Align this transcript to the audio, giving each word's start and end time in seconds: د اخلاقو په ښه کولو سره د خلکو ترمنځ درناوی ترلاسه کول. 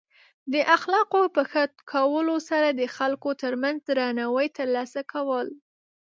د 0.53 0.55
اخلاقو 0.75 1.21
په 1.35 1.41
ښه 1.51 1.63
کولو 1.91 2.35
سره 2.49 2.67
د 2.71 2.81
خلکو 2.95 3.29
ترمنځ 3.41 3.77
درناوی 3.89 4.47
ترلاسه 4.57 5.01
کول. 5.11 5.47